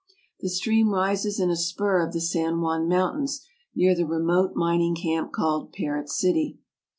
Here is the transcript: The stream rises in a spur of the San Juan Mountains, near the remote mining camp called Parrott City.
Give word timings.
The 0.39 0.49
stream 0.49 0.89
rises 0.89 1.39
in 1.39 1.51
a 1.51 1.55
spur 1.55 2.03
of 2.03 2.11
the 2.11 2.21
San 2.21 2.59
Juan 2.59 2.89
Mountains, 2.89 3.45
near 3.75 3.93
the 3.93 4.07
remote 4.07 4.55
mining 4.55 4.95
camp 4.95 5.31
called 5.31 5.71
Parrott 5.71 6.09
City. 6.09 6.57